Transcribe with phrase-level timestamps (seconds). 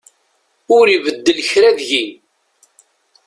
[0.77, 2.03] Ur ibeddel kra deg-i.